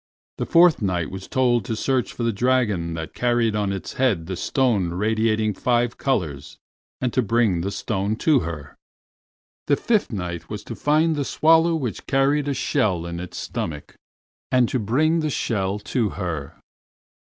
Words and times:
The 0.39 0.47
Fourth 0.47 0.81
Knight 0.81 1.11
was 1.11 1.27
told 1.27 1.63
to 1.65 1.75
search 1.75 2.11
for 2.11 2.23
the 2.23 2.33
dragon 2.33 2.95
that 2.95 3.13
carried 3.13 3.55
on 3.55 3.71
its 3.71 3.93
head 4.01 4.25
the 4.25 4.35
stone 4.35 4.89
radiating 4.93 5.53
five 5.53 5.99
colors 5.99 6.57
and 6.99 7.13
to 7.13 7.21
bring 7.21 7.61
the 7.61 7.69
stone 7.69 8.15
to 8.15 8.39
her. 8.39 8.75
The 9.67 9.75
Fifth 9.75 10.11
Knight 10.11 10.49
was 10.49 10.63
to 10.63 10.75
find 10.75 11.15
the 11.15 11.23
swallow 11.23 11.75
which 11.75 12.07
carried 12.07 12.47
a 12.47 12.55
shell 12.55 13.05
in 13.05 13.19
its 13.19 13.37
stomach 13.37 13.93
and 14.51 14.67
to 14.69 14.79
bring 14.79 15.19
the 15.19 15.29
shell 15.29 15.77
to 15.93 16.09
her. 16.09 16.57